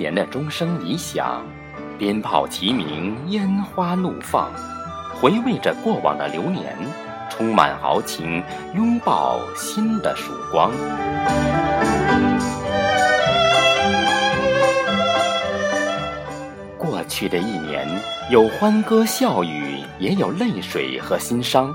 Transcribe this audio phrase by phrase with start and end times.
[0.00, 1.44] 年的钟声已响，
[1.98, 4.50] 鞭炮齐鸣，烟花怒放，
[5.12, 6.74] 回味着过往的流年，
[7.28, 8.42] 充满豪情，
[8.74, 10.72] 拥抱新的曙光。
[16.78, 17.86] 过去的一年，
[18.30, 21.70] 有欢歌笑语，也有泪水和心伤，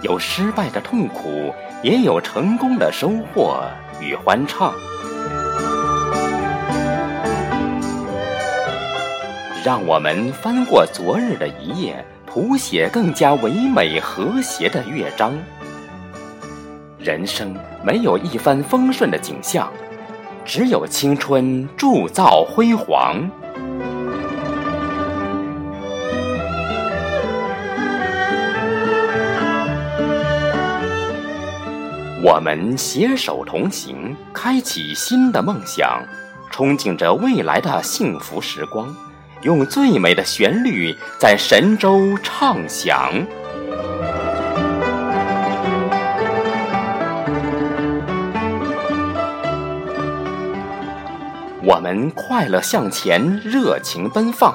[0.00, 3.60] 有失败的痛苦，也有成功的收获
[4.00, 4.72] 与欢畅。
[9.64, 15.32] 让我们翻过昨日的一页，谱写更加唯美和谐的乐章。
[16.98, 17.54] 人生
[17.84, 19.72] 没有一帆风顺的景象，
[20.44, 23.30] 只有青春铸造辉煌。
[32.24, 36.02] 我们携手同行，开启新的梦想，
[36.50, 38.92] 憧憬着未来的幸福时光。
[39.42, 43.12] 用最美的旋律在神州唱响，
[51.64, 54.54] 我们快乐向前，热情奔放，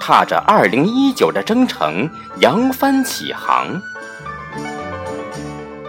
[0.00, 3.78] 踏着二零一九的征程，扬帆起航，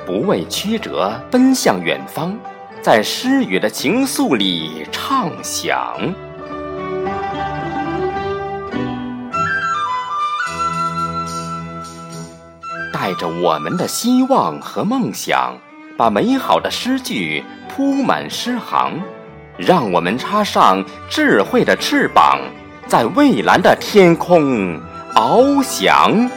[0.06, 2.38] 不畏曲折，奔向远方，
[2.82, 6.14] 在诗语的情愫里唱响。
[13.04, 15.58] 带着我们的希望和梦想，
[15.98, 18.94] 把美好的诗句铺满诗行，
[19.58, 22.40] 让我们插上智慧的翅膀，
[22.88, 24.80] 在蔚蓝的天空
[25.16, 26.32] 翱翔。